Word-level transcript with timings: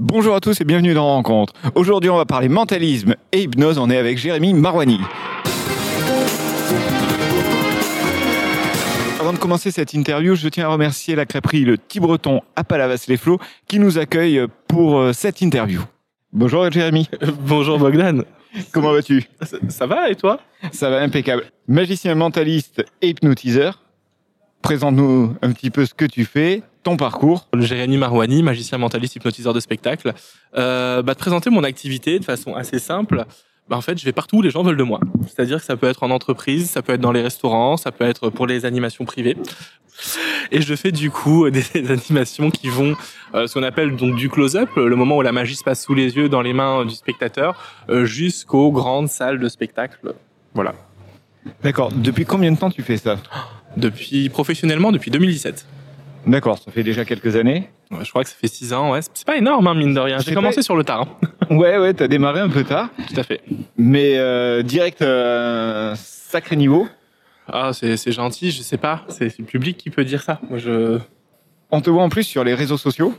Bonjour 0.00 0.34
à 0.34 0.40
tous 0.40 0.60
et 0.60 0.64
bienvenue 0.64 0.92
dans 0.92 1.06
Rencontre. 1.06 1.52
Aujourd'hui, 1.76 2.10
on 2.10 2.16
va 2.16 2.24
parler 2.24 2.48
mentalisme 2.48 3.14
et 3.30 3.42
hypnose. 3.42 3.78
On 3.78 3.88
est 3.90 3.96
avec 3.96 4.18
Jérémy 4.18 4.52
Marwani. 4.52 4.98
Avant 9.20 9.32
de 9.32 9.38
commencer 9.38 9.70
cette 9.70 9.94
interview, 9.94 10.34
je 10.34 10.48
tiens 10.48 10.64
à 10.64 10.72
remercier 10.72 11.14
la 11.14 11.26
crêperie 11.26 11.60
Le 11.60 11.76
Petit 11.76 12.00
Breton 12.00 12.40
à 12.56 12.64
Palavas-les-Flots 12.64 13.38
qui 13.68 13.78
nous 13.78 13.96
accueille 13.96 14.44
pour 14.66 14.98
euh, 14.98 15.12
cette 15.12 15.40
interview. 15.40 15.82
Bonjour 16.32 16.68
Jérémy. 16.72 17.08
Bonjour 17.42 17.78
Bogdan. 17.78 18.24
Comment 18.72 18.90
vas-tu? 18.90 19.22
Ça, 19.42 19.58
ça 19.68 19.86
va 19.86 20.10
et 20.10 20.16
toi? 20.16 20.40
Ça 20.72 20.90
va 20.90 21.02
impeccable. 21.02 21.44
Magicien 21.68 22.16
mentaliste 22.16 22.84
et 23.00 23.10
hypnotiseur. 23.10 23.83
Présente-nous 24.64 25.36
un 25.42 25.52
petit 25.52 25.68
peu 25.68 25.84
ce 25.84 25.92
que 25.92 26.06
tu 26.06 26.24
fais, 26.24 26.62
ton 26.84 26.96
parcours. 26.96 27.48
Jérémy 27.54 27.98
Marwani, 27.98 28.42
magicien 28.42 28.78
mentaliste 28.78 29.14
hypnotiseur 29.14 29.52
de 29.52 29.60
spectacle. 29.60 30.14
Euh, 30.56 31.02
bah, 31.02 31.14
te 31.14 31.20
présenter 31.20 31.50
mon 31.50 31.64
activité 31.64 32.18
de 32.18 32.24
façon 32.24 32.54
assez 32.54 32.78
simple. 32.78 33.26
Bah, 33.68 33.76
en 33.76 33.82
fait, 33.82 33.98
je 33.98 34.06
vais 34.06 34.12
partout 34.12 34.38
où 34.38 34.42
les 34.42 34.48
gens 34.48 34.62
veulent 34.62 34.78
de 34.78 34.82
moi. 34.82 35.00
C'est-à-dire 35.26 35.58
que 35.58 35.66
ça 35.66 35.76
peut 35.76 35.86
être 35.86 36.02
en 36.02 36.10
entreprise, 36.10 36.70
ça 36.70 36.80
peut 36.80 36.94
être 36.94 37.02
dans 37.02 37.12
les 37.12 37.20
restaurants, 37.20 37.76
ça 37.76 37.92
peut 37.92 38.06
être 38.06 38.30
pour 38.30 38.46
les 38.46 38.64
animations 38.64 39.04
privées. 39.04 39.36
Et 40.50 40.62
je 40.62 40.74
fais 40.74 40.92
du 40.92 41.10
coup 41.10 41.50
des, 41.74 41.90
animations 41.90 42.50
qui 42.50 42.68
vont, 42.70 42.96
euh, 43.34 43.46
ce 43.46 43.52
qu'on 43.52 43.64
appelle 43.64 43.94
donc 43.96 44.16
du 44.16 44.30
close-up, 44.30 44.70
le 44.76 44.96
moment 44.96 45.18
où 45.18 45.22
la 45.22 45.32
magie 45.32 45.56
se 45.56 45.62
passe 45.62 45.84
sous 45.84 45.94
les 45.94 46.16
yeux, 46.16 46.30
dans 46.30 46.40
les 46.40 46.54
mains 46.54 46.86
du 46.86 46.94
spectateur, 46.94 47.54
euh, 47.90 48.06
jusqu'aux 48.06 48.72
grandes 48.72 49.10
salles 49.10 49.40
de 49.40 49.48
spectacle. 49.50 50.14
Voilà. 50.54 50.74
D'accord. 51.62 51.92
Depuis 51.92 52.24
combien 52.24 52.52
de 52.52 52.58
temps 52.58 52.70
tu 52.70 52.82
fais 52.82 52.96
ça 52.96 53.16
Depuis 53.76 54.28
professionnellement 54.28 54.92
depuis 54.92 55.10
2017. 55.10 55.66
D'accord, 56.26 56.58
ça 56.58 56.70
fait 56.70 56.82
déjà 56.82 57.04
quelques 57.04 57.36
années. 57.36 57.68
Ouais, 57.90 58.04
je 58.04 58.10
crois 58.10 58.22
que 58.24 58.30
ça 58.30 58.36
fait 58.40 58.48
six 58.48 58.72
ans. 58.72 58.92
Ouais, 58.92 59.00
c'est 59.02 59.26
pas 59.26 59.36
énorme, 59.36 59.66
hein, 59.66 59.74
mine 59.74 59.92
de 59.92 60.00
rien. 60.00 60.18
J'ai 60.18 60.34
commencé 60.34 60.62
sur 60.62 60.74
le 60.74 60.84
tard. 60.84 61.06
Hein. 61.22 61.28
ouais, 61.54 61.78
ouais, 61.78 61.92
t'as 61.92 62.08
démarré 62.08 62.40
un 62.40 62.48
peu 62.48 62.64
tard. 62.64 62.88
Tout 63.08 63.20
à 63.20 63.22
fait. 63.22 63.42
Mais 63.76 64.16
euh, 64.16 64.62
direct, 64.62 65.02
euh, 65.02 65.94
sacré 65.96 66.56
niveau. 66.56 66.88
Ah, 67.46 67.72
c'est 67.74 68.12
gentil. 68.12 68.50
Je 68.50 68.62
sais 68.62 68.78
pas. 68.78 69.04
C'est 69.08 69.38
le 69.38 69.44
public 69.44 69.76
qui 69.76 69.90
peut 69.90 70.04
dire 70.04 70.22
ça. 70.22 70.40
Moi, 70.48 70.58
je. 70.58 70.98
On 71.70 71.80
te 71.80 71.90
voit 71.90 72.02
en 72.02 72.08
plus 72.08 72.24
sur 72.24 72.44
les 72.44 72.54
réseaux 72.54 72.78
sociaux. 72.78 73.14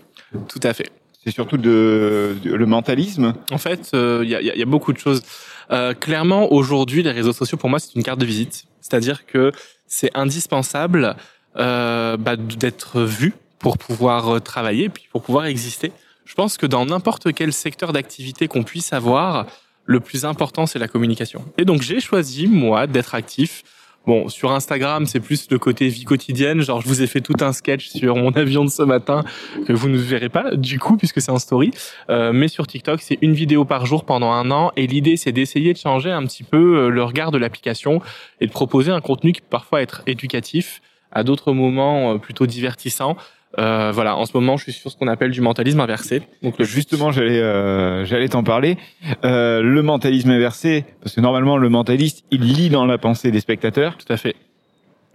Tout 0.48 0.60
à 0.64 0.74
fait. 0.74 0.90
C'est 1.24 1.32
surtout 1.32 1.58
de, 1.58 2.36
de, 2.44 2.54
le 2.54 2.66
mentalisme. 2.66 3.34
En 3.52 3.58
fait, 3.58 3.90
il 3.94 4.00
euh, 4.00 4.26
y, 4.26 4.36
a, 4.36 4.42
y, 4.42 4.62
a, 4.62 4.66
beaucoup 4.66 4.94
de 4.94 5.00
choses. 5.00 5.24
Euh, 5.72 5.94
clairement, 5.94 6.52
aujourd'hui, 6.52 7.04
les 7.04 7.12
réseaux 7.12 7.34
sociaux, 7.34 7.58
pour 7.58 7.70
moi, 7.70 7.80
c'est 7.80 7.96
une 7.96 8.04
carte 8.04 8.20
de 8.20 8.26
visite. 8.26 8.66
C'est-à-dire 8.82 9.26
que 9.26 9.52
c'est 9.88 10.12
indispensable 10.16 11.16
euh, 11.58 12.18
bah, 12.18 12.36
d'être 12.36 13.02
vu 13.02 13.34
pour 13.60 13.78
pouvoir 13.78 14.36
euh, 14.36 14.40
travailler, 14.40 14.90
puis 14.90 15.08
pour 15.12 15.22
pouvoir 15.22 15.46
exister. 15.46 15.92
Je 16.26 16.34
pense 16.34 16.58
que 16.58 16.66
dans 16.66 16.86
n'importe 16.86 17.34
quel 17.34 17.54
secteur 17.54 17.94
d'activité 17.94 18.48
qu'on 18.48 18.64
puisse 18.64 18.94
avoir, 18.94 19.46
le 19.86 20.00
plus 20.00 20.26
important, 20.26 20.66
c'est 20.66 20.80
la 20.80 20.88
communication. 20.88 21.46
Et 21.58 21.66
donc, 21.66 21.82
j'ai 21.82 22.00
choisi, 22.00 22.48
moi, 22.48 22.88
d'être 22.88 23.14
actif. 23.16 23.64
Bon, 24.08 24.30
sur 24.30 24.52
Instagram, 24.52 25.06
c'est 25.06 25.20
plus 25.20 25.48
le 25.50 25.58
côté 25.58 25.88
vie 25.88 26.04
quotidienne. 26.04 26.62
Genre, 26.62 26.82
je 26.82 26.88
vous 26.88 27.02
ai 27.02 27.08
fait 27.08 27.22
tout 27.22 27.36
un 27.42 27.54
sketch 27.54 27.88
sur 27.88 28.16
mon 28.16 28.30
avion 28.36 28.64
de 28.64 28.70
ce 28.70 28.84
matin 28.84 29.24
que 29.66 29.74
vous 29.74 29.90
ne 29.90 29.98
verrez 29.98 30.30
pas, 30.30 30.56
du 30.56 30.80
coup, 30.80 30.98
puisque 30.98 31.22
c'est 31.22 31.32
en 31.32 31.40
story. 31.40 31.72
Euh, 32.10 32.32
mais 32.32 32.48
sur 32.48 32.68
TikTok, 32.68 33.02
c'est 33.02 33.18
une 33.22 33.34
vidéo 33.34 33.66
par 33.66 33.86
jour 33.86 34.06
pendant 34.06 34.32
un 34.32 34.52
an. 34.52 34.72
Et 34.76 34.88
l'idée, 34.88 35.18
c'est 35.18 35.32
d'essayer 35.32 35.74
de 35.74 35.78
changer 35.78 36.12
un 36.12 36.24
petit 36.26 36.44
peu 36.44 36.90
le 36.90 37.04
regard 37.04 37.32
de 37.32 37.38
l'application 37.38 38.02
et 38.42 38.48
de 38.48 38.52
proposer 38.52 38.92
un 38.92 39.02
contenu 39.02 39.32
qui 39.32 39.42
peut 39.42 39.48
parfois 39.50 39.82
être 39.82 40.04
éducatif, 40.06 40.82
à 41.12 41.24
d'autres 41.24 41.54
moments 41.54 42.14
euh, 42.14 42.18
plutôt 42.18 42.46
divertissants. 42.46 43.16
Euh, 43.58 43.92
voilà, 43.94 44.18
en 44.18 44.26
ce 44.26 44.32
moment, 44.34 44.58
je 44.58 44.64
suis 44.64 44.74
sur 44.74 44.92
ce 44.92 44.98
qu'on 44.98 45.08
appelle 45.08 45.32
du 45.32 45.42
mentalisme 45.42 45.80
inversé. 45.80 46.22
Donc 46.44 46.62
justement, 46.62 47.12
j'allais 47.12 47.40
euh, 47.40 48.06
j'allais 48.06 48.30
t'en 48.30 48.44
parler. 48.44 48.78
Euh, 49.24 49.62
le 49.62 49.82
mentalisme 49.82 50.30
inversé, 50.30 50.86
parce 51.02 51.16
que 51.16 51.22
normalement, 51.22 51.58
le 51.58 51.70
mentaliste, 51.70 52.26
il 52.32 52.42
lit 52.42 52.70
dans 52.70 52.86
la 52.86 52.98
pensée 52.98 53.32
des 53.32 53.40
spectateurs. 53.40 53.98
Tout 53.98 54.12
à 54.12 54.18
fait. 54.18 54.36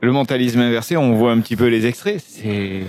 Le 0.01 0.13
mentalisme 0.13 0.61
inversé, 0.61 0.97
on 0.97 1.13
voit 1.13 1.33
un 1.33 1.41
petit 1.41 1.57
peu 1.57 1.67
les 1.67 1.87
extraits. 1.87 2.23
C'est 2.27 2.83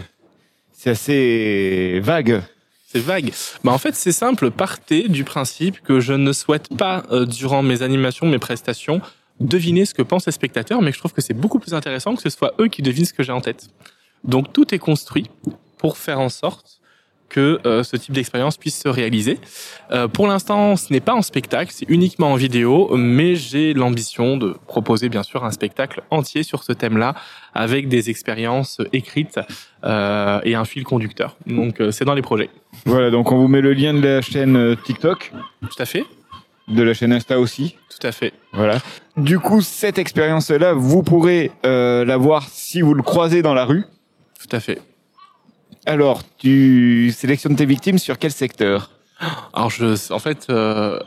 c'est 0.72 0.92
assez 0.92 2.00
vague. 2.00 2.42
C'est 2.88 3.04
vague. 3.04 3.31
Bah 3.64 3.72
en 3.72 3.78
fait, 3.78 3.96
c'est 3.96 4.12
simple. 4.12 4.52
Partez 4.52 5.08
du 5.09 5.24
principe 5.24 5.81
que 5.81 6.00
je 6.00 6.14
ne 6.14 6.34
souhaite 6.34 6.75
pas, 6.78 7.04
durant 7.28 7.62
mes 7.62 7.84
animations, 7.84 8.25
mes 8.25 8.40
prestations, 8.40 9.02
deviner 9.40 9.86
ce 9.86 9.94
que 9.94 10.02
pensent 10.02 10.25
les 10.25 10.31
spectateurs, 10.31 10.81
mais 10.81 10.92
je 10.92 10.98
trouve 10.98 11.14
que 11.14 11.22
c'est 11.22 11.34
beaucoup 11.34 11.59
plus 11.59 11.74
intéressant 11.74 12.16
que 12.16 12.22
ce 12.22 12.30
soit 12.30 12.54
eux 12.59 12.68
qui 12.68 12.81
devinent 12.81 13.06
ce 13.06 13.14
que 13.14 13.24
j'ai 13.24 13.31
en 13.31 13.42
tête. 13.42 13.70
Donc 14.24 14.54
tout 14.54 14.74
est 14.74 14.80
construit 14.80 15.30
pour 15.78 15.98
faire 15.98 16.20
en 16.20 16.30
sorte 16.30 16.80
que 17.30 17.59
euh, 17.66 17.82
ce 17.82 17.96
type 17.96 18.14
d'expérience 18.14 18.58
puisse 18.58 18.78
se 18.78 18.90
réaliser. 18.90 19.40
Euh, 19.92 20.09
pour 20.09 20.28
l'instant, 20.28 20.76
ce 20.76 20.92
n'est 20.92 21.00
pas 21.00 21.14
en 21.14 21.22
spectacle, 21.22 21.72
c'est 21.74 21.90
uniquement 21.90 22.34
en 22.34 22.36
vidéo, 22.36 22.90
mais 22.98 23.36
j'ai 23.36 23.74
l'ambition 23.74 24.36
de 24.36 24.58
proposer 24.68 25.08
bien 25.08 25.24
sûr 25.24 25.46
un 25.46 25.52
spectacle 25.52 26.04
entier 26.10 26.44
sur 26.44 26.64
ce 26.64 26.74
thème-là, 26.74 27.16
avec 27.54 27.88
des 27.88 28.10
expériences 28.10 28.81
écrites 28.92 29.40
euh, 29.86 30.42
et 30.44 30.56
un 30.56 30.66
fil 30.66 30.84
conducteur. 30.84 31.38
Donc 31.48 31.80
euh, 31.80 31.92
c'est 31.92 32.04
dans 32.04 32.16
les 32.16 32.22
projets. 32.22 32.50
Voilà, 32.86 33.10
donc 33.12 33.31
on 33.31 33.38
vous 33.38 33.48
met 33.48 33.62
le 33.62 33.72
lien 33.72 33.94
de 33.94 34.02
la 34.02 34.22
chaîne 34.22 34.76
TikTok. 34.84 35.31
Tout 35.62 35.81
à 35.81 35.86
fait. 35.86 36.04
De 36.68 36.84
la 36.84 36.94
chaîne 36.94 37.12
Insta 37.12 37.40
aussi. 37.40 37.76
Tout 37.90 38.08
à 38.08 38.12
fait. 38.12 38.34
Voilà. 38.54 38.78
Du 39.18 39.40
coup, 39.40 39.62
cette 39.62 39.98
expérience-là, 39.98 40.74
vous 40.74 41.04
pourrez 41.04 41.52
euh, 41.66 42.06
la 42.06 42.18
voir 42.18 42.48
si 42.50 42.81
vous 42.81 42.94
le 42.94 43.04
croisez 43.04 43.42
dans 43.42 43.54
la 43.54 43.66
rue. 43.66 43.84
Tout 44.41 44.56
à 44.56 44.59
fait. 44.59 44.81
Alors, 45.85 46.22
tu 46.38 47.12
sélectionnes 47.16 47.56
tes 47.56 47.66
victimes 47.66 47.97
sur 47.97 48.18
quel 48.19 48.31
secteur? 48.31 48.91
Alors 49.53 49.69
je, 49.69 50.12
en 50.12 50.18
fait, 50.18 50.47
euh, 50.50 51.00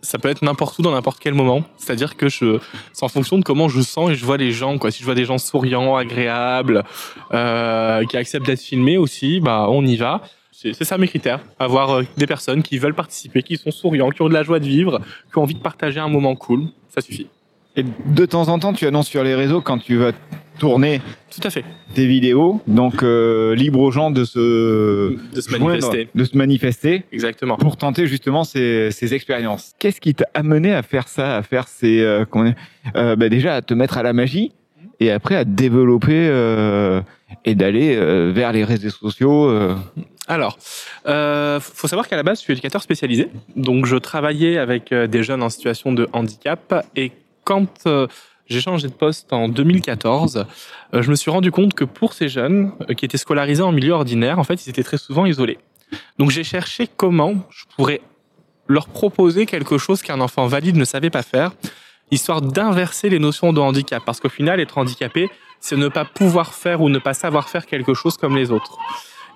ça 0.00 0.18
peut 0.18 0.28
être 0.28 0.42
n'importe 0.42 0.78
où 0.78 0.82
dans 0.82 0.92
n'importe 0.92 1.18
quel 1.18 1.34
moment. 1.34 1.64
C'est-à-dire 1.78 2.16
que 2.16 2.28
je, 2.28 2.58
c'est 2.92 3.04
en 3.04 3.08
fonction 3.08 3.38
de 3.38 3.42
comment 3.42 3.68
je 3.68 3.80
sens 3.80 4.10
et 4.10 4.14
je 4.14 4.24
vois 4.24 4.36
les 4.36 4.52
gens. 4.52 4.78
Quoi. 4.78 4.92
Si 4.92 5.00
je 5.00 5.04
vois 5.04 5.16
des 5.16 5.24
gens 5.24 5.38
souriants, 5.38 5.96
agréables, 5.96 6.84
euh, 7.32 8.04
qui 8.04 8.16
acceptent 8.16 8.46
d'être 8.46 8.60
filmés 8.60 8.98
aussi, 8.98 9.40
bah 9.40 9.66
on 9.68 9.84
y 9.84 9.96
va. 9.96 10.22
C'est, 10.52 10.74
c'est 10.74 10.84
ça 10.84 10.96
mes 10.96 11.08
critères. 11.08 11.40
Avoir 11.58 11.90
euh, 11.90 12.02
des 12.16 12.26
personnes 12.26 12.62
qui 12.62 12.78
veulent 12.78 12.94
participer, 12.94 13.42
qui 13.42 13.56
sont 13.56 13.72
souriants, 13.72 14.10
qui 14.10 14.22
ont 14.22 14.28
de 14.28 14.34
la 14.34 14.44
joie 14.44 14.60
de 14.60 14.66
vivre, 14.66 15.00
qui 15.32 15.38
ont 15.38 15.42
envie 15.42 15.54
de 15.54 15.60
partager 15.60 15.98
un 15.98 16.08
moment 16.08 16.36
cool. 16.36 16.68
Ça 16.88 17.00
suffit. 17.00 17.26
Et 17.76 17.84
de 18.06 18.26
temps 18.26 18.48
en 18.48 18.58
temps, 18.58 18.72
tu 18.72 18.86
annonces 18.86 19.08
sur 19.08 19.22
les 19.22 19.34
réseaux 19.34 19.60
quand 19.60 19.78
tu 19.78 19.96
vas 19.96 20.12
tourner 20.58 21.02
Tout 21.30 21.46
à 21.46 21.50
fait. 21.50 21.64
tes 21.94 22.06
vidéos, 22.06 22.62
donc 22.66 23.02
euh, 23.02 23.54
libre 23.54 23.80
aux 23.80 23.90
gens 23.90 24.10
de 24.10 24.24
se, 24.24 24.38
De 25.34 25.40
se 25.42 25.50
joindre, 25.50 25.66
manifester. 25.66 26.08
de 26.14 26.24
se 26.24 26.36
manifester 26.38 27.04
Exactement. 27.12 27.56
pour 27.58 27.76
tenter 27.76 28.06
justement 28.06 28.42
ces, 28.44 28.90
ces 28.90 29.12
expériences. 29.12 29.72
Qu'est-ce 29.78 30.00
qui 30.00 30.14
t'a 30.14 30.24
amené 30.32 30.72
à 30.72 30.82
faire 30.82 31.08
ça, 31.08 31.36
à 31.36 31.42
faire 31.42 31.68
ces, 31.68 32.00
euh, 32.00 32.24
euh, 32.96 33.16
bah 33.16 33.28
déjà 33.28 33.56
à 33.56 33.60
te 33.62 33.74
mettre 33.74 33.98
à 33.98 34.02
la 34.02 34.14
magie 34.14 34.52
et 34.98 35.10
après 35.10 35.36
à 35.36 35.44
développer 35.44 36.26
euh, 36.30 37.02
et 37.44 37.54
d'aller 37.54 37.94
euh, 37.94 38.32
vers 38.34 38.52
les 38.52 38.64
réseaux 38.64 38.88
sociaux. 38.88 39.50
euh? 39.50 39.74
Alors, 40.26 40.58
euh, 41.06 41.60
faut 41.60 41.86
savoir 41.86 42.08
qu'à 42.08 42.16
la 42.16 42.22
base, 42.22 42.38
je 42.38 42.44
suis 42.44 42.52
éducateur 42.54 42.80
spécialisé. 42.82 43.28
Donc, 43.56 43.84
je 43.84 43.96
travaillais 43.96 44.56
avec 44.56 44.92
des 44.92 45.22
jeunes 45.22 45.42
en 45.42 45.50
situation 45.50 45.92
de 45.92 46.08
handicap. 46.14 46.86
Et 46.96 47.12
quand 47.46 47.86
euh, 47.86 48.06
j'ai 48.48 48.60
changé 48.60 48.88
de 48.88 48.92
poste 48.92 49.32
en 49.32 49.48
2014, 49.48 50.44
euh, 50.92 51.02
je 51.02 51.08
me 51.08 51.14
suis 51.14 51.30
rendu 51.30 51.50
compte 51.50 51.72
que 51.74 51.84
pour 51.84 52.12
ces 52.12 52.28
jeunes 52.28 52.72
euh, 52.90 52.94
qui 52.94 53.04
étaient 53.04 53.18
scolarisés 53.18 53.62
en 53.62 53.72
milieu 53.72 53.92
ordinaire, 53.92 54.38
en 54.38 54.44
fait, 54.44 54.66
ils 54.66 54.70
étaient 54.70 54.82
très 54.82 54.98
souvent 54.98 55.24
isolés. 55.24 55.58
Donc, 56.18 56.30
j'ai 56.30 56.44
cherché 56.44 56.88
comment 56.88 57.34
je 57.48 57.64
pourrais 57.76 58.00
leur 58.68 58.88
proposer 58.88 59.46
quelque 59.46 59.78
chose 59.78 60.02
qu'un 60.02 60.20
enfant 60.20 60.46
valide 60.46 60.76
ne 60.76 60.84
savait 60.84 61.10
pas 61.10 61.22
faire, 61.22 61.52
histoire 62.10 62.42
d'inverser 62.42 63.08
les 63.08 63.20
notions 63.20 63.52
de 63.52 63.60
handicap. 63.60 64.02
Parce 64.04 64.18
qu'au 64.18 64.28
final, 64.28 64.58
être 64.58 64.76
handicapé, 64.76 65.30
c'est 65.60 65.76
ne 65.76 65.88
pas 65.88 66.04
pouvoir 66.04 66.52
faire 66.52 66.82
ou 66.82 66.88
ne 66.88 66.98
pas 66.98 67.14
savoir 67.14 67.48
faire 67.48 67.64
quelque 67.64 67.94
chose 67.94 68.16
comme 68.16 68.36
les 68.36 68.50
autres. 68.50 68.76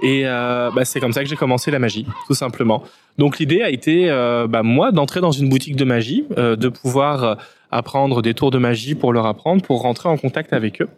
Et 0.02 0.24
bah, 0.24 0.84
c'est 0.84 0.98
comme 0.98 1.12
ça 1.12 1.22
que 1.22 1.28
j'ai 1.28 1.36
commencé 1.36 1.70
la 1.70 1.78
magie, 1.78 2.06
tout 2.26 2.34
simplement. 2.34 2.82
Donc 3.18 3.38
l'idée 3.38 3.62
a 3.62 3.70
été, 3.70 4.08
bah, 4.48 4.62
moi, 4.62 4.92
d'entrer 4.92 5.20
dans 5.20 5.30
une 5.30 5.48
boutique 5.48 5.76
de 5.76 5.84
magie, 5.84 6.24
de 6.36 6.68
pouvoir 6.68 7.36
apprendre 7.70 8.22
des 8.22 8.34
tours 8.34 8.50
de 8.50 8.58
magie 8.58 8.94
pour 8.94 9.12
leur 9.12 9.26
apprendre, 9.26 9.62
pour 9.62 9.82
rentrer 9.82 10.08
en 10.08 10.16
contact 10.16 10.52
avec 10.52 10.82
eux. 10.82 10.88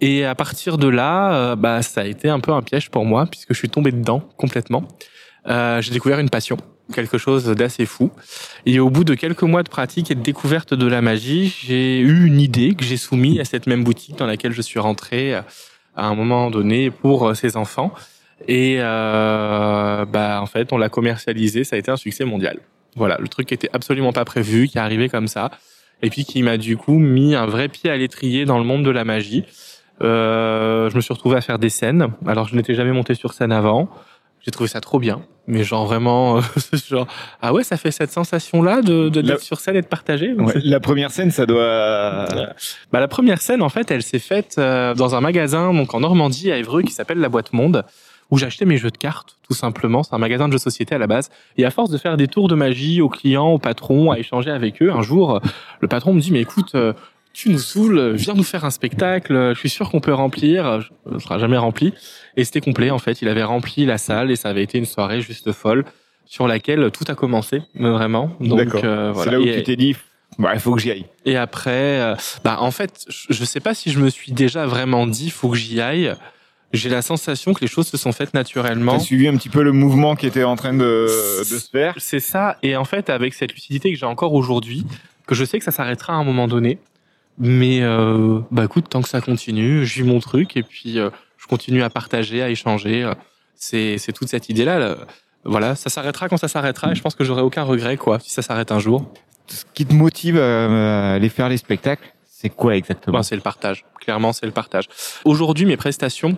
Et 0.00 0.24
à 0.24 0.34
partir 0.34 0.78
de 0.78 0.88
là, 0.88 1.32
euh, 1.32 1.56
bah, 1.56 1.82
ça 1.82 2.02
a 2.02 2.04
été 2.04 2.28
un 2.28 2.40
peu 2.40 2.52
un 2.52 2.62
piège 2.62 2.90
pour 2.90 3.04
moi, 3.04 3.26
puisque 3.26 3.52
je 3.52 3.58
suis 3.58 3.68
tombé 3.68 3.90
dedans 3.90 4.20
complètement. 4.36 4.84
Euh, 5.48 5.80
j'ai 5.80 5.92
découvert 5.92 6.18
une 6.18 6.30
passion, 6.30 6.56
quelque 6.92 7.18
chose 7.18 7.46
d'assez 7.46 7.86
fou. 7.86 8.10
Et 8.66 8.78
au 8.80 8.90
bout 8.90 9.04
de 9.04 9.14
quelques 9.14 9.42
mois 9.42 9.62
de 9.62 9.68
pratique 9.68 10.10
et 10.10 10.14
de 10.14 10.22
découverte 10.22 10.74
de 10.74 10.86
la 10.86 11.00
magie, 11.00 11.54
j'ai 11.64 11.98
eu 11.98 12.26
une 12.26 12.40
idée 12.40 12.74
que 12.74 12.84
j'ai 12.84 12.96
soumise 12.96 13.40
à 13.40 13.44
cette 13.44 13.66
même 13.66 13.84
boutique 13.84 14.16
dans 14.16 14.26
laquelle 14.26 14.52
je 14.52 14.62
suis 14.62 14.78
rentré 14.78 15.34
euh, 15.34 15.42
à 15.96 16.06
un 16.06 16.14
moment 16.14 16.50
donné 16.50 16.90
pour 16.90 17.26
euh, 17.26 17.34
ces 17.34 17.56
enfants. 17.56 17.92
Et 18.46 18.76
euh, 18.78 20.04
bah, 20.04 20.40
en 20.40 20.46
fait, 20.46 20.72
on 20.72 20.78
l'a 20.78 20.88
commercialisé, 20.88 21.64
ça 21.64 21.76
a 21.76 21.78
été 21.78 21.90
un 21.90 21.96
succès 21.96 22.24
mondial. 22.24 22.60
Voilà, 22.94 23.18
le 23.18 23.28
truc 23.28 23.48
qui 23.48 23.54
était 23.54 23.70
absolument 23.72 24.12
pas 24.12 24.24
prévu, 24.24 24.68
qui 24.68 24.78
est 24.78 24.80
arrivé 24.80 25.08
comme 25.08 25.28
ça, 25.28 25.50
et 26.02 26.10
puis 26.10 26.24
qui 26.24 26.42
m'a 26.42 26.56
du 26.56 26.76
coup 26.76 26.98
mis 26.98 27.34
un 27.34 27.46
vrai 27.46 27.68
pied 27.68 27.90
à 27.90 27.96
l'étrier 27.96 28.44
dans 28.44 28.58
le 28.58 28.64
monde 28.64 28.84
de 28.84 28.90
la 28.90 29.04
magie. 29.04 29.44
Euh, 30.02 30.88
je 30.90 30.96
me 30.96 31.00
suis 31.00 31.12
retrouvé 31.12 31.36
à 31.36 31.40
faire 31.40 31.58
des 31.58 31.70
scènes. 31.70 32.08
Alors, 32.26 32.48
je 32.48 32.54
n'étais 32.54 32.74
jamais 32.74 32.92
monté 32.92 33.14
sur 33.14 33.32
scène 33.32 33.52
avant. 33.52 33.88
J'ai 34.40 34.52
trouvé 34.52 34.68
ça 34.68 34.80
trop 34.80 35.00
bien. 35.00 35.22
Mais 35.48 35.64
genre 35.64 35.86
vraiment, 35.86 36.40
genre, 36.88 37.08
ah 37.42 37.52
ouais, 37.52 37.64
ça 37.64 37.76
fait 37.76 37.90
cette 37.90 38.12
sensation-là 38.12 38.82
de, 38.82 39.08
de, 39.08 39.20
d'être 39.20 39.40
sur 39.40 39.58
scène 39.60 39.76
et 39.76 39.82
de 39.82 39.86
partager? 39.86 40.32
Ouais, 40.34 40.52
la 40.62 40.78
première 40.78 41.10
scène, 41.10 41.30
ça 41.30 41.46
doit... 41.46 42.28
Bah, 42.92 43.00
la 43.00 43.08
première 43.08 43.40
scène, 43.40 43.62
en 43.62 43.68
fait, 43.68 43.90
elle 43.90 44.02
s'est 44.02 44.18
faite 44.18 44.56
euh, 44.58 44.94
dans 44.94 45.14
un 45.14 45.20
magasin 45.20 45.72
donc 45.72 45.94
en 45.94 46.00
Normandie, 46.00 46.52
à 46.52 46.58
Évreux, 46.58 46.82
qui 46.82 46.92
s'appelle 46.92 47.18
La 47.18 47.28
Boîte 47.28 47.52
Monde, 47.52 47.84
où 48.30 48.38
j'achetais 48.38 48.64
mes 48.64 48.76
jeux 48.76 48.90
de 48.90 48.98
cartes, 48.98 49.36
tout 49.46 49.54
simplement. 49.54 50.02
C'est 50.02 50.14
un 50.14 50.18
magasin 50.18 50.48
de 50.48 50.52
jeux 50.52 50.58
de 50.58 50.62
société 50.62 50.94
à 50.94 50.98
la 50.98 51.06
base. 51.06 51.30
Et 51.56 51.64
à 51.64 51.70
force 51.70 51.90
de 51.90 51.98
faire 51.98 52.16
des 52.16 52.28
tours 52.28 52.48
de 52.48 52.54
magie 52.54 53.00
aux 53.00 53.08
clients, 53.08 53.48
aux 53.48 53.58
patrons, 53.58 54.10
à 54.10 54.18
échanger 54.18 54.50
avec 54.50 54.82
eux, 54.82 54.90
un 54.92 55.02
jour, 55.02 55.40
le 55.80 55.88
patron 55.88 56.12
me 56.12 56.20
dit, 56.20 56.30
mais 56.30 56.40
écoute, 56.40 56.74
euh, 56.74 56.92
tu 57.32 57.50
nous 57.50 57.58
saoules, 57.58 58.12
viens 58.14 58.34
nous 58.34 58.42
faire 58.42 58.64
un 58.64 58.70
spectacle, 58.70 59.52
je 59.54 59.58
suis 59.58 59.70
sûr 59.70 59.90
qu'on 59.90 60.00
peut 60.00 60.12
remplir, 60.12 60.80
ne 61.10 61.18
sera 61.18 61.38
jamais 61.38 61.56
rempli. 61.56 61.94
Et 62.36 62.44
c'était 62.44 62.60
complet, 62.60 62.90
en 62.90 62.98
fait. 62.98 63.22
Il 63.22 63.28
avait 63.28 63.44
rempli 63.44 63.86
la 63.86 63.96
salle 63.96 64.30
et 64.30 64.36
ça 64.36 64.48
avait 64.48 64.62
été 64.62 64.78
une 64.78 64.86
soirée 64.86 65.20
juste 65.20 65.52
folle 65.52 65.84
sur 66.26 66.46
laquelle 66.46 66.90
tout 66.90 67.04
a 67.08 67.14
commencé, 67.14 67.62
vraiment. 67.74 68.32
Donc, 68.40 68.74
euh, 68.74 69.12
voilà. 69.12 69.30
C'est 69.30 69.36
là 69.36 69.40
où 69.40 69.46
et, 69.46 69.56
tu 69.56 69.62
t'es 69.62 69.76
dit, 69.76 69.96
bah, 70.38 70.50
il 70.52 70.60
faut 70.60 70.74
que 70.74 70.80
j'y 70.80 70.90
aille. 70.90 71.06
Et 71.24 71.36
après, 71.36 72.00
euh, 72.00 72.14
bah, 72.44 72.58
en 72.60 72.70
fait, 72.70 73.06
je 73.08 73.44
sais 73.44 73.60
pas 73.60 73.74
si 73.74 73.90
je 73.90 73.98
me 73.98 74.10
suis 74.10 74.32
déjà 74.32 74.66
vraiment 74.66 75.06
dit, 75.06 75.26
il 75.26 75.32
faut 75.32 75.48
que 75.48 75.56
j'y 75.56 75.80
aille. 75.80 76.14
J'ai 76.72 76.90
la 76.90 77.00
sensation 77.02 77.54
que 77.54 77.60
les 77.62 77.66
choses 77.66 77.86
se 77.88 77.96
sont 77.96 78.12
faites 78.12 78.34
naturellement. 78.34 78.92
T'as 78.92 78.98
suivi 78.98 79.26
un 79.26 79.36
petit 79.36 79.48
peu 79.48 79.62
le 79.62 79.72
mouvement 79.72 80.16
qui 80.16 80.26
était 80.26 80.44
en 80.44 80.54
train 80.54 80.74
de, 80.74 81.06
de 81.38 81.44
se 81.44 81.70
faire. 81.70 81.94
C'est 81.96 82.20
ça. 82.20 82.58
Et 82.62 82.76
en 82.76 82.84
fait, 82.84 83.08
avec 83.08 83.32
cette 83.32 83.54
lucidité 83.54 83.90
que 83.90 83.98
j'ai 83.98 84.06
encore 84.06 84.34
aujourd'hui, 84.34 84.84
que 85.26 85.34
je 85.34 85.44
sais 85.44 85.58
que 85.58 85.64
ça 85.64 85.70
s'arrêtera 85.70 86.12
à 86.12 86.16
un 86.16 86.24
moment 86.24 86.46
donné, 86.46 86.78
mais 87.38 87.80
euh, 87.82 88.40
bah 88.50 88.64
écoute, 88.64 88.86
tant 88.90 89.00
que 89.00 89.08
ça 89.08 89.20
continue, 89.20 89.86
je 89.86 90.02
vis 90.02 90.08
mon 90.08 90.20
truc 90.20 90.56
et 90.56 90.62
puis 90.62 90.98
euh, 90.98 91.08
je 91.38 91.46
continue 91.46 91.82
à 91.82 91.88
partager, 91.90 92.42
à 92.42 92.50
échanger. 92.50 93.10
C'est 93.54 93.96
c'est 93.98 94.12
toute 94.12 94.28
cette 94.28 94.48
idée 94.48 94.64
là. 94.64 94.96
Voilà, 95.44 95.74
ça 95.74 95.88
s'arrêtera 95.88 96.28
quand 96.28 96.36
ça 96.36 96.48
s'arrêtera 96.48 96.92
et 96.92 96.94
je 96.94 97.00
pense 97.00 97.14
que 97.14 97.24
j'aurai 97.24 97.42
aucun 97.42 97.62
regret 97.62 97.96
quoi 97.96 98.18
si 98.20 98.30
ça 98.30 98.42
s'arrête 98.42 98.72
un 98.72 98.80
jour. 98.80 99.10
Ce 99.46 99.64
qui 99.72 99.86
te 99.86 99.94
motive 99.94 100.38
à 100.38 101.14
aller 101.14 101.28
faire 101.30 101.48
les 101.48 101.56
spectacles, 101.56 102.12
c'est 102.28 102.50
quoi 102.50 102.76
exactement? 102.76 103.18
Bah, 103.18 103.22
C'est 103.22 103.36
le 103.36 103.40
partage. 103.40 103.84
Clairement, 104.00 104.32
c'est 104.32 104.46
le 104.46 104.52
partage. 104.52 104.88
Aujourd'hui, 105.24 105.64
mes 105.64 105.76
prestations, 105.76 106.36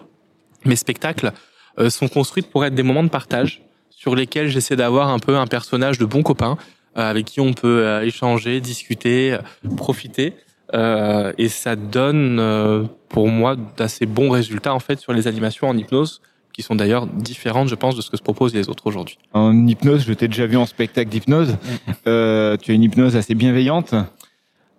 mes 0.64 0.76
spectacles 0.76 1.32
euh, 1.78 1.90
sont 1.90 2.08
construites 2.08 2.50
pour 2.50 2.64
être 2.64 2.74
des 2.74 2.82
moments 2.82 3.04
de 3.04 3.08
partage 3.08 3.62
sur 3.90 4.14
lesquels 4.14 4.48
j'essaie 4.48 4.76
d'avoir 4.76 5.08
un 5.08 5.18
peu 5.18 5.36
un 5.36 5.46
personnage 5.46 5.98
de 5.98 6.04
bon 6.04 6.22
copain 6.22 6.56
euh, 6.96 7.10
avec 7.10 7.26
qui 7.26 7.40
on 7.40 7.52
peut 7.52 7.84
euh, 7.84 8.02
échanger, 8.02 8.60
discuter, 8.60 9.36
profiter. 9.76 10.34
Euh, 10.74 11.32
et 11.38 11.48
ça 11.48 11.74
donne 11.76 12.38
euh, 12.38 12.84
pour 13.08 13.28
moi 13.28 13.56
d'assez 13.76 14.06
bons 14.06 14.30
résultats 14.30 14.72
en 14.72 14.78
fait 14.78 15.00
sur 15.00 15.12
les 15.12 15.26
animations 15.26 15.68
en 15.68 15.76
hypnose 15.76 16.20
qui 16.52 16.62
sont 16.62 16.74
d'ailleurs 16.74 17.06
différentes, 17.06 17.68
je 17.68 17.74
pense, 17.74 17.96
de 17.96 18.02
ce 18.02 18.10
que 18.10 18.16
se 18.16 18.22
proposent 18.22 18.54
les 18.54 18.68
autres 18.68 18.86
aujourd'hui. 18.86 19.18
En 19.32 19.66
hypnose, 19.66 20.04
je 20.06 20.12
t'ai 20.12 20.28
déjà 20.28 20.46
vu 20.46 20.56
en 20.56 20.66
spectacle 20.66 21.08
d'hypnose. 21.08 21.56
Euh, 22.06 22.56
tu 22.56 22.72
as 22.72 22.74
une 22.74 22.82
hypnose 22.82 23.14
assez 23.14 23.34
bienveillante. 23.34 23.94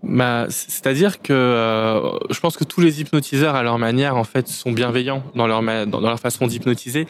Bah, 0.04 0.48
c'est-à-dire 0.50 1.22
que 1.22 1.34
euh, 1.34 2.18
je 2.32 2.40
pense 2.40 2.58
que 2.58 2.64
tous 2.64 2.82
les 2.82 3.02
hypnotiseurs, 3.02 3.56
à 3.56 3.64
leur 3.64 3.78
manière, 3.78 4.18
en 4.18 4.24
fait, 4.24 4.48
sont 4.48 4.72
bienveillants 4.72 5.24
dans 5.36 5.48
leur 5.48 5.62
dans 5.88 6.02
leur 6.02 6.20
façon 6.20 6.48
d'hypnotiser. 6.48 7.08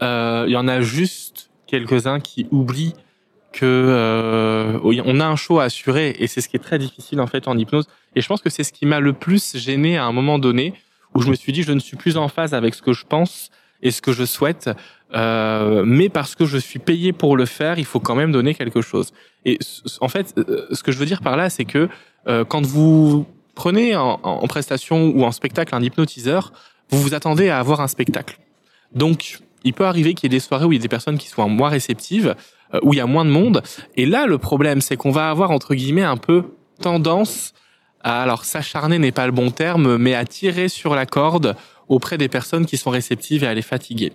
Il 0.00 0.50
y 0.50 0.56
en 0.56 0.66
a 0.66 0.80
juste 0.80 1.50
quelques-uns 1.66 2.20
qui 2.20 2.46
oublient 2.50 2.94
que 3.52 3.66
euh, 3.66 4.78
on 4.82 5.20
a 5.20 5.26
un 5.26 5.36
show 5.36 5.60
à 5.60 5.64
assurer 5.64 6.16
et 6.18 6.26
c'est 6.26 6.40
ce 6.40 6.48
qui 6.48 6.56
est 6.56 6.60
très 6.60 6.78
difficile 6.78 7.20
en 7.20 7.26
fait 7.26 7.46
en 7.46 7.56
hypnose 7.56 7.86
et 8.16 8.20
je 8.20 8.26
pense 8.26 8.40
que 8.40 8.50
c'est 8.50 8.64
ce 8.64 8.72
qui 8.72 8.86
m'a 8.86 8.98
le 8.98 9.12
plus 9.12 9.56
gêné 9.56 9.98
à 9.98 10.04
un 10.04 10.12
moment 10.12 10.38
donné 10.38 10.74
où 11.14 11.22
je 11.22 11.28
me 11.28 11.34
suis 11.34 11.52
dit 11.52 11.62
je 11.62 11.72
ne 11.72 11.78
suis 11.78 11.96
plus 11.96 12.16
en 12.16 12.28
phase 12.28 12.54
avec 12.54 12.74
ce 12.74 12.82
que 12.82 12.92
je 12.92 13.04
pense 13.04 13.50
et 13.82 13.90
ce 13.90 14.00
que 14.00 14.12
je 14.12 14.24
souhaite 14.24 14.70
euh, 15.14 15.82
mais 15.84 16.08
parce 16.08 16.34
que 16.34 16.46
je 16.46 16.58
suis 16.58 16.78
payé 16.78 17.12
pour 17.12 17.36
le 17.36 17.46
faire 17.46 17.78
il 17.78 17.84
faut 17.84 18.00
quand 18.00 18.14
même 18.14 18.32
donner 18.32 18.54
quelque 18.54 18.80
chose 18.80 19.12
et 19.44 19.58
en 20.00 20.08
fait 20.08 20.34
euh, 20.38 20.66
ce 20.72 20.82
que 20.82 20.92
je 20.92 20.98
veux 20.98 21.06
dire 21.06 21.20
par 21.20 21.36
là 21.36 21.50
c'est 21.50 21.64
que 21.64 21.88
euh, 22.28 22.44
quand 22.44 22.64
vous 22.64 23.26
prenez 23.54 23.94
en, 23.96 24.46
prestation 24.48 25.08
ou 25.08 25.24
en 25.24 25.32
spectacle 25.32 25.74
un 25.74 25.82
hypnotiseur 25.82 26.52
vous 26.90 27.00
vous 27.00 27.14
attendez 27.14 27.48
à 27.48 27.58
avoir 27.58 27.80
un 27.80 27.88
spectacle 27.88 28.38
donc 28.94 29.40
il 29.64 29.74
peut 29.74 29.84
arriver 29.84 30.14
qu'il 30.14 30.32
y 30.32 30.34
ait 30.34 30.38
des 30.38 30.40
soirées 30.40 30.64
où 30.64 30.72
il 30.72 30.76
y 30.76 30.78
a 30.78 30.82
des 30.82 30.88
personnes 30.88 31.18
qui 31.18 31.28
soient 31.28 31.46
moins 31.46 31.68
réceptives 31.68 32.34
où 32.82 32.94
il 32.94 32.96
y 32.96 33.00
a 33.00 33.06
moins 33.06 33.26
de 33.26 33.30
monde. 33.30 33.62
Et 33.96 34.06
là, 34.06 34.26
le 34.26 34.38
problème, 34.38 34.80
c'est 34.80 34.96
qu'on 34.96 35.10
va 35.10 35.28
avoir, 35.28 35.50
entre 35.50 35.74
guillemets, 35.74 36.02
un 36.02 36.16
peu 36.16 36.44
tendance 36.80 37.52
à, 38.02 38.22
alors 38.22 38.44
s'acharner 38.44 38.98
n'est 38.98 39.12
pas 39.12 39.26
le 39.26 39.32
bon 39.32 39.50
terme, 39.50 39.96
mais 39.96 40.14
à 40.14 40.24
tirer 40.24 40.68
sur 40.68 40.94
la 40.94 41.06
corde 41.06 41.56
auprès 41.92 42.16
des 42.16 42.28
personnes 42.28 42.64
qui 42.64 42.78
sont 42.78 42.90
réceptives 42.90 43.44
et 43.44 43.46
à 43.46 43.54
les 43.54 43.62
fatiguer. 43.62 44.12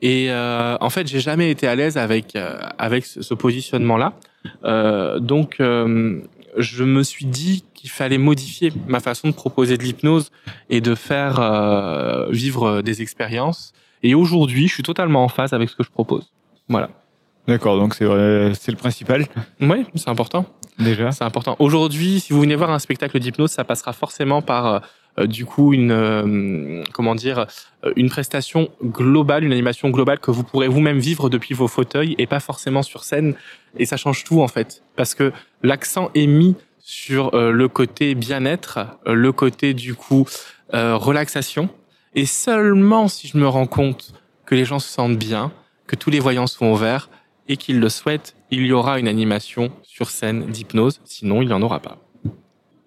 Et 0.00 0.30
euh, 0.30 0.76
en 0.80 0.90
fait, 0.90 1.06
j'ai 1.06 1.20
jamais 1.20 1.50
été 1.50 1.66
à 1.66 1.74
l'aise 1.74 1.98
avec 1.98 2.34
euh, 2.36 2.58
avec 2.78 3.04
ce, 3.04 3.34
positionnement-là. 3.34 4.14
Euh, 4.64 5.18
donc, 5.18 5.56
euh, 5.60 6.22
je 6.56 6.84
me 6.84 7.02
suis 7.02 7.26
dit 7.26 7.64
qu'il 7.74 7.90
fallait 7.90 8.18
modifier 8.18 8.72
ma 8.86 9.00
façon 9.00 9.28
de 9.28 9.34
proposer 9.34 9.76
de 9.76 9.82
l'hypnose 9.82 10.30
et 10.70 10.80
de 10.80 10.94
faire 10.94 11.36
vivre 12.30 12.80
des 12.82 13.02
expériences. 13.02 13.72
Et 14.02 14.14
aujourd'hui, 14.14 14.66
je 14.66 14.74
suis 14.74 14.82
totalement 14.82 15.22
en 15.22 15.28
phase 15.28 15.52
avec 15.52 15.68
ce 15.68 15.76
que 15.76 15.84
je 15.84 15.90
propose. 15.90 16.32
Voilà. 16.68 16.88
D'accord, 17.46 17.78
donc 17.78 17.94
c'est 17.94 18.04
le 18.04 18.76
principal. 18.76 19.26
Oui, 19.60 19.86
c'est 19.94 20.08
important. 20.08 20.46
Déjà. 20.78 21.12
C'est 21.12 21.24
important. 21.24 21.56
Aujourd'hui, 21.58 22.20
si 22.20 22.32
vous 22.32 22.40
venez 22.40 22.56
voir 22.56 22.70
un 22.70 22.78
spectacle 22.78 23.18
d'hypnose, 23.18 23.50
ça 23.50 23.64
passera 23.64 23.92
forcément 23.92 24.42
par 24.42 24.82
du 25.26 25.44
coup 25.44 25.72
une 25.72 25.90
euh, 25.90 26.84
comment 26.92 27.14
dire 27.14 27.46
euh, 27.84 27.92
une 27.96 28.08
prestation 28.08 28.68
globale, 28.82 29.44
une 29.44 29.52
animation 29.52 29.90
globale 29.90 30.18
que 30.20 30.30
vous 30.30 30.44
pourrez 30.44 30.68
vous-même 30.68 30.98
vivre 30.98 31.28
depuis 31.28 31.54
vos 31.54 31.68
fauteuils 31.68 32.14
et 32.18 32.26
pas 32.26 32.40
forcément 32.40 32.82
sur 32.82 33.04
scène. 33.04 33.34
Et 33.76 33.86
ça 33.86 33.96
change 33.96 34.24
tout 34.24 34.42
en 34.42 34.48
fait, 34.48 34.82
parce 34.96 35.14
que 35.14 35.32
l'accent 35.62 36.10
est 36.14 36.26
mis 36.26 36.56
sur 36.78 37.34
euh, 37.34 37.50
le 37.50 37.68
côté 37.68 38.14
bien-être, 38.14 38.78
euh, 39.06 39.14
le 39.14 39.32
côté 39.32 39.74
du 39.74 39.94
coup 39.94 40.26
relaxation. 40.72 41.70
Et 42.14 42.26
seulement 42.26 43.08
si 43.08 43.26
je 43.26 43.38
me 43.38 43.48
rends 43.48 43.66
compte 43.66 44.12
que 44.44 44.54
les 44.54 44.66
gens 44.66 44.78
se 44.78 44.88
sentent 44.88 45.16
bien, 45.16 45.50
que 45.86 45.96
tous 45.96 46.10
les 46.10 46.20
voyants 46.20 46.46
sont 46.46 46.66
ouverts, 46.66 47.08
et 47.48 47.56
qu'il 47.56 47.80
le 47.80 47.88
souhaite, 47.88 48.36
il 48.50 48.66
y 48.66 48.72
aura 48.72 48.98
une 48.98 49.08
animation 49.08 49.72
sur 49.82 50.10
scène 50.10 50.46
d'hypnose, 50.46 51.00
sinon 51.04 51.42
il 51.42 51.48
n'y 51.48 51.54
en 51.54 51.62
aura 51.62 51.80
pas. 51.80 51.98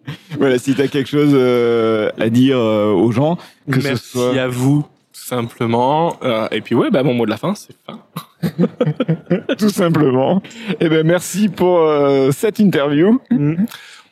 Voilà, 0.38 0.58
si 0.58 0.76
tu 0.76 0.82
as 0.82 0.88
quelque 0.88 1.10
chose 1.10 1.32
euh, 1.34 2.10
à 2.20 2.30
dire 2.30 2.58
euh, 2.58 2.92
aux 2.92 3.12
gens, 3.12 3.38
que 3.70 3.80
Merci 3.80 4.04
ce 4.04 4.12
soit... 4.12 4.40
à 4.40 4.48
vous, 4.48 4.86
tout 5.14 5.20
simplement. 5.20 6.18
Euh, 6.24 6.48
et 6.52 6.62
puis 6.62 6.76
ouais, 6.76 6.90
bah, 6.90 7.04
mon 7.04 7.14
mot 7.14 7.26
de 7.26 7.30
la 7.30 7.38
fin, 7.38 7.54
c'est 7.56 7.76
fin. 7.86 8.00
tout 9.58 9.70
simplement. 9.70 10.42
Et 10.80 10.90
ben 10.90 11.06
merci 11.06 11.50
pour 11.50 11.88
cette 12.32 12.60
interview. 12.60 13.22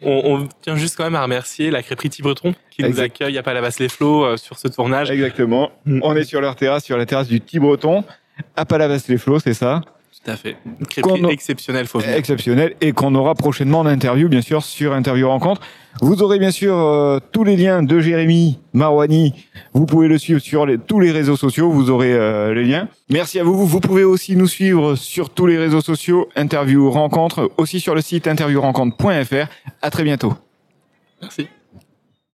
On, 0.02 0.22
on, 0.34 0.48
tient 0.62 0.78
juste 0.78 0.96
quand 0.96 1.04
même 1.04 1.16
à 1.16 1.24
remercier 1.24 1.72
la 1.72 1.84
crêperie 1.84 2.10
Tibreton 2.10 2.54
qui 2.72 2.84
Exact. 2.84 2.94
nous 2.94 3.06
accueille 3.06 3.38
à 3.38 3.44
Palavas-les-Flots 3.44 4.38
sur 4.38 4.58
ce 4.58 4.70
tournage. 4.70 5.12
Exactement. 5.12 5.72
Mm. 5.86 6.00
On 6.04 6.16
est 6.16 6.24
sur 6.24 6.40
leur 6.40 6.56
terrasse, 6.56 6.86
sur 6.86 6.98
la 6.98 7.06
terrasse 7.06 7.28
du 7.28 7.42
Tibreton, 7.42 8.06
à 8.56 8.66
Palavas-les-Flots, 8.66 9.40
c'est 9.40 9.54
ça? 9.54 9.82
Tout 10.26 10.32
à 10.32 10.36
fait. 10.36 10.58
Exceptionnelle, 11.30 11.88
faut 11.88 12.00
venir. 12.00 12.16
exceptionnel 12.16 12.76
et 12.82 12.92
qu'on 12.92 13.16
aura 13.16 13.36
prochainement 13.36 13.80
en 13.80 13.86
interview, 13.86 14.28
bien 14.28 14.42
sûr, 14.42 14.64
sur 14.64 14.94
Interview 14.94 15.28
Rencontre. 15.28 15.62
Vous 16.02 16.22
aurez 16.22 16.40
bien 16.40 16.52
sûr 16.52 16.76
euh, 16.76 17.20
tous 17.32 17.44
les 17.44 17.56
liens 17.56 17.84
de 17.84 18.00
Jérémy 18.00 18.60
Marouani. 18.74 19.34
Vous 19.74 19.86
pouvez 19.86 20.08
le 20.08 20.18
suivre 20.18 20.40
sur 20.42 20.66
les- 20.66 20.78
tous 20.78 21.00
les 21.00 21.12
réseaux 21.12 21.38
sociaux. 21.38 21.72
Vous 21.72 21.90
aurez 21.90 22.14
euh, 22.14 22.54
les 22.54 22.66
liens. 22.66 22.90
Merci 23.10 23.40
à 23.40 23.44
vous. 23.44 23.66
Vous 23.66 23.80
pouvez 23.80 24.04
aussi 24.04 24.36
nous 24.36 24.48
suivre 24.48 24.96
sur 24.96 25.30
tous 25.30 25.46
les 25.48 25.58
réseaux 25.58 25.82
sociaux 25.82 26.28
Interview 26.36 26.92
Rencontre, 26.92 27.50
aussi 27.58 27.80
sur 27.80 27.96
le 27.96 28.02
site 28.02 28.28
interviewrencontre.fr. 28.28 29.48
À 29.82 29.90
très 29.90 30.04
bientôt. 30.04 30.34
Merci. 31.22 31.48